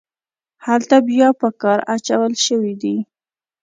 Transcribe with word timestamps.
هلته 0.65 0.95
بیا 1.09 1.27
په 1.39 1.47
کار 1.61 1.79
اچول 1.93 2.33
شوي 2.45 2.73
دي. 2.81 2.95